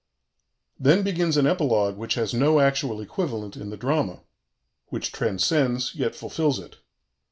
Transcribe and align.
Then 0.79 1.03
begins 1.03 1.37
an 1.37 1.45
epilogue 1.45 1.95
which 1.95 2.15
has 2.15 2.33
no 2.33 2.59
actual 2.59 3.01
equivalent 3.01 3.55
in 3.55 3.69
the 3.69 3.77
drama 3.77 4.21
which 4.87 5.11
transcends 5.11 5.93
yet 5.93 6.15
fulfils 6.15 6.57
it. 6.57 6.77